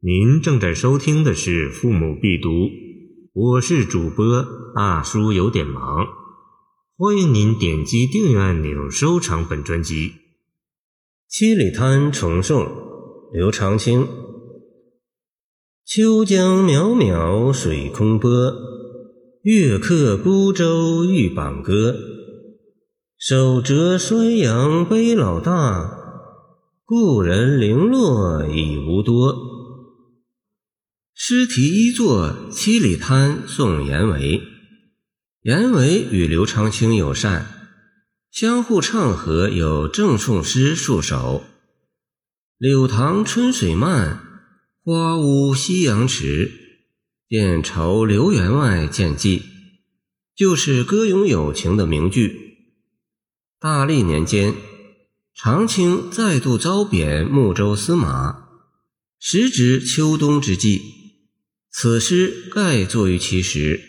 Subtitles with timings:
[0.00, 2.50] 您正在收听的是《父母必读》，
[3.32, 6.06] 我是主播大叔，有点忙。
[6.96, 10.12] 欢迎您点击订阅按钮，收藏本专辑。
[11.26, 12.64] 七里滩重送
[13.32, 14.06] 刘长卿。
[15.84, 18.54] 秋江渺渺水空波，
[19.42, 21.96] 月客孤舟欲榜歌。
[23.18, 25.90] 手折衰阳悲老大，
[26.84, 29.47] 故人零落已无多。
[31.20, 34.38] 诗题一作《七里滩送严维》，
[35.42, 37.68] 颜维与刘长卿友善，
[38.30, 41.42] 相互唱和，有赠送诗数首。
[42.56, 44.20] 柳塘春水漫，
[44.84, 46.52] 花屋夕阳迟。
[47.28, 49.42] 见愁刘员外见寄，
[50.36, 52.58] 就是歌咏友情的名句。
[53.58, 54.54] 大历年间，
[55.34, 58.48] 长卿再度遭贬睦州司马，
[59.18, 60.94] 时值秋冬之际。
[61.70, 63.80] 此诗盖作于其时。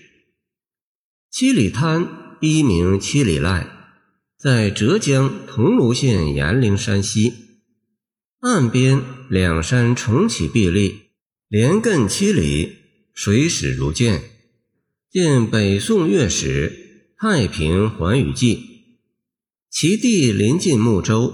[1.32, 3.68] 七里滩一名七里濑，
[4.38, 7.34] 在浙江桐庐县岩陵山西，
[8.40, 11.12] 岸边两山重起壁立，
[11.48, 12.76] 连亘七里，
[13.14, 14.24] 水始如见。
[15.10, 18.56] 见北宋乐史《太平寰宇记》，
[19.70, 21.34] 其地临近睦州，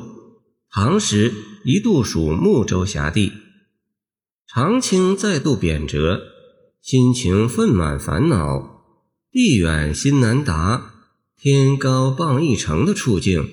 [0.70, 1.34] 唐时
[1.66, 3.34] 一度属睦州辖地。
[4.48, 6.35] 长清再度贬谪。
[6.86, 8.84] 心情愤满烦恼，
[9.32, 10.94] 地远心难达，
[11.36, 13.50] 天高傍一城的处境，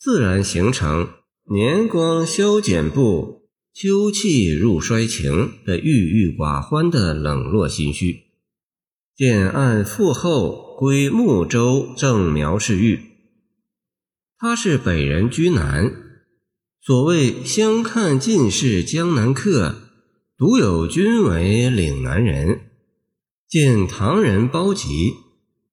[0.00, 1.10] 自然形成
[1.50, 3.42] 年光消减步，
[3.74, 8.28] 秋气入衰情的郁郁寡欢的冷落心绪。
[9.14, 12.98] 建案复后归睦州正苗氏玉，
[14.38, 15.92] 他是北人居南，
[16.80, 19.83] 所谓相看尽是江南客。
[20.36, 22.72] 独有君为岭南人，
[23.48, 25.14] 见唐人包吉，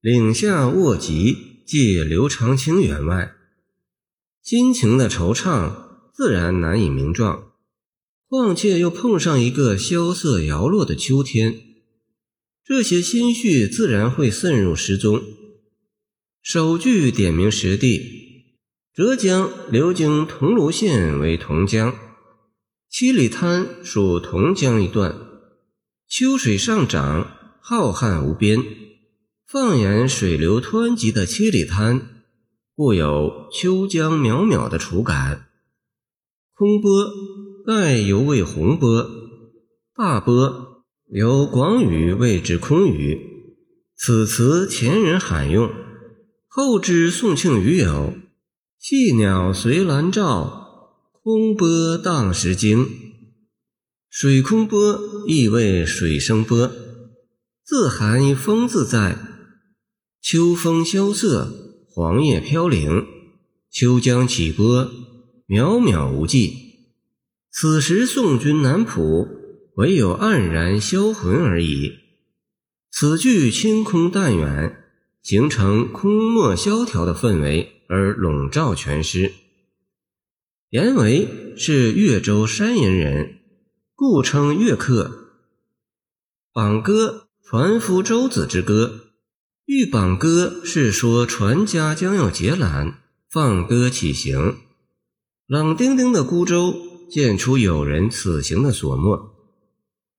[0.02, 1.36] 岭下卧疾，
[1.66, 3.32] 借刘长卿员外，
[4.44, 5.72] 心情的惆怅
[6.14, 7.54] 自然难以名状。
[8.28, 11.60] 况且又碰上一个萧瑟摇落的秋天，
[12.64, 15.24] 这些心绪自然会渗入诗中。
[16.44, 18.56] 首句点明实地，
[18.94, 22.11] 浙江流经桐庐县为桐江。
[22.92, 25.16] 七里滩属同江一段，
[26.10, 27.26] 秋水上涨，
[27.62, 28.62] 浩瀚无边。
[29.48, 32.02] 放眼水流湍急的七里滩，
[32.76, 35.48] 故有秋江渺渺的楚感。
[36.54, 37.10] 空波
[37.66, 39.10] 盖犹为洪波，
[39.96, 43.56] 大波由广语谓之空语。
[43.96, 45.72] 此词前人罕用，
[46.50, 48.16] 后之宋庆余有
[48.78, 50.58] “细鸟随兰照”。
[51.24, 52.90] 空波荡石经，
[54.10, 56.72] 水空波亦为水声波，
[57.64, 59.20] 自含一风字在。
[60.20, 63.06] 秋风萧瑟，黄叶飘零，
[63.70, 64.90] 秋江起波，
[65.48, 66.56] 渺渺无际。
[67.52, 69.28] 此时宋君南浦，
[69.76, 72.00] 唯有黯然销魂而已。
[72.90, 74.76] 此句清空淡远，
[75.22, 79.32] 形成空漠萧条的氛围，而笼罩全诗。
[80.72, 81.28] 颜维
[81.58, 83.40] 是越州山阴人，
[83.94, 85.34] 故称越客。
[86.54, 89.08] 榜歌船夫舟子之歌，
[89.66, 92.94] 欲榜歌是说船家将要结缆，
[93.30, 94.60] 放歌起行。
[95.46, 96.74] 冷丁丁的孤舟，
[97.10, 99.36] 见出有人此行的所默。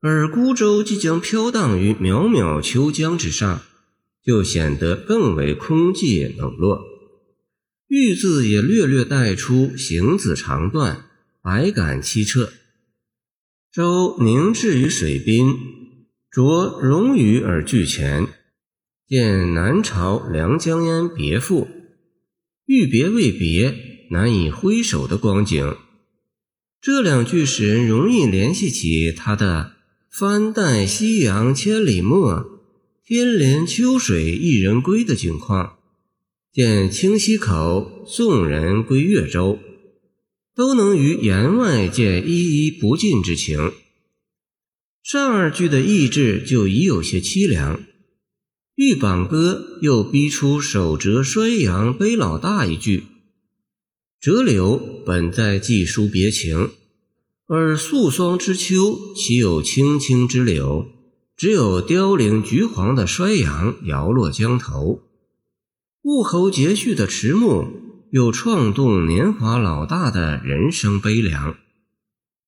[0.02, 3.62] 而孤舟即将飘荡于渺渺秋江之上，
[4.22, 6.91] 就显得更为空寂冷落。
[7.94, 11.04] 玉字也略略带出行子长断，
[11.42, 12.48] 百感凄恻。
[13.70, 15.58] 舟凝滞于水滨，
[16.30, 18.28] 着荣于而拒前。
[19.06, 21.68] 见南朝梁江烟别赋，
[22.64, 25.76] 欲别未别，难以挥手的光景。
[26.80, 29.74] 这两句使人容易联系起他的
[30.10, 32.42] “帆带夕阳千里没，
[33.04, 35.76] 天连秋水一人归”的景况。
[36.52, 39.58] 见清溪口送人归越州，
[40.54, 43.72] 都能于言外见依依不尽之情。
[45.02, 47.80] 上二句的意志就已有些凄凉，
[48.74, 53.04] 欲榜歌又逼出手折衰阳悲老大一句。
[54.20, 54.76] 折柳
[55.06, 56.68] 本在寄书别情，
[57.46, 60.86] 而素霜之秋岂有青青之柳？
[61.34, 65.00] 只有凋零橘黄的衰阳摇落江头。
[66.04, 67.64] 物候节序的迟暮，
[68.10, 71.54] 又创动年华老大的人生悲凉。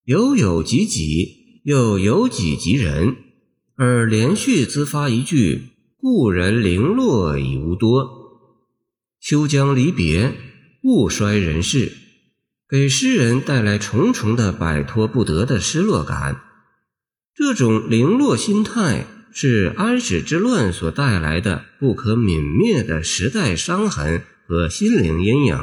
[0.05, 3.17] 有有及己，又有己及人，
[3.77, 8.11] 而连续自发一句“故人零落已无多”，
[9.23, 10.35] 秋将离别，
[10.83, 11.93] 物衰人逝，
[12.69, 16.43] 给诗人带来重重的摆脱不得的失落感。
[17.33, 25.59] 这种零落心态是安史之乱所带来的不可泯灭的时代伤痕和心灵阴影。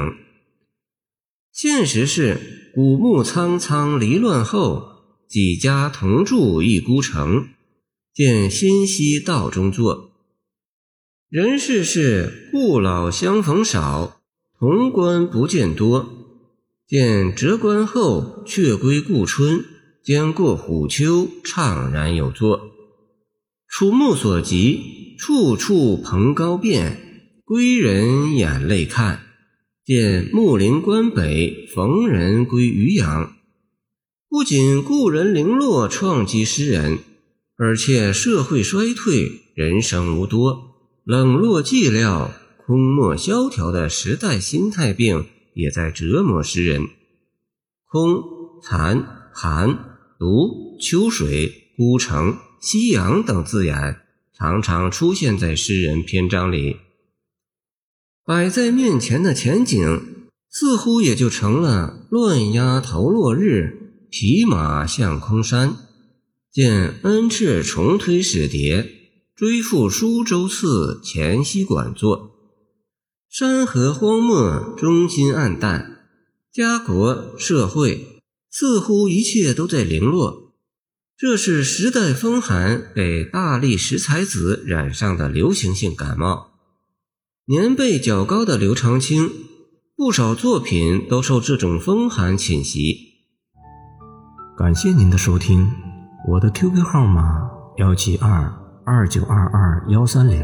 [1.52, 2.38] 现实是，
[2.76, 4.90] 古墓苍苍离乱后。
[5.30, 7.48] 几家同住一孤城，
[8.14, 10.12] 见新溪道中坐。
[11.30, 14.20] 人世是故老相逢少，
[14.60, 16.10] 潼关不见多。
[16.86, 19.64] 见折关后，却归故村，
[20.04, 22.70] 兼过虎丘，怅然有作。
[23.74, 29.22] 楚目所及，处处蓬高遍，归人眼泪看。
[29.86, 33.32] 见木林关北，逢人归渔阳。
[34.30, 37.00] 不仅故人零落创击诗人，
[37.56, 40.76] 而且社会衰退、人生无多、
[41.06, 42.30] 冷落寂寥、
[42.66, 45.26] 空漠萧条的时代心态病
[45.56, 46.90] 也在折磨诗人。
[47.86, 48.22] 空、
[48.62, 54.02] 残、寒、毒、秋水、孤城、夕阳等字眼
[54.38, 56.78] 常常出现在诗人篇章里，
[58.24, 63.80] 摆在面前的前景似乎也就成了乱鸦头落日。
[64.12, 65.76] 匹马向空山，
[66.52, 68.86] 见恩赐重推使牒，
[69.36, 72.30] 追赴苏州寺前溪馆坐。
[73.30, 76.06] 山河荒漠，中心暗淡，
[76.54, 78.22] 家国社会
[78.52, 80.41] 似乎一切都在零落。
[81.22, 86.48] 这是时代风寒给大力石才子染上的流行性感冒。
[87.46, 89.30] 年辈较高的刘长卿，
[89.96, 92.96] 不少作品都受这种风寒侵袭。
[94.58, 95.70] 感谢您的收听，
[96.28, 97.48] 我的 QQ 号码
[97.78, 98.52] 幺七二
[98.84, 100.42] 二九二二幺三零，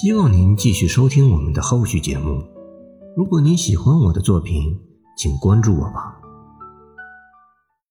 [0.00, 2.40] 希望您继续收听我们的后续节目。
[3.16, 4.78] 如果您喜欢我的作品，
[5.18, 6.23] 请关注我吧。